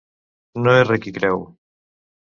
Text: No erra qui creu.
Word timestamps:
No 0.63 0.73
erra 0.79 0.97
qui 1.05 1.15
creu. 1.19 1.47